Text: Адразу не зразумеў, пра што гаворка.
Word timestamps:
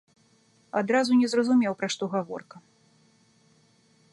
Адразу 0.79 1.11
не 1.21 1.27
зразумеў, 1.33 1.73
пра 1.81 1.87
што 1.97 2.03
гаворка. 2.15 2.57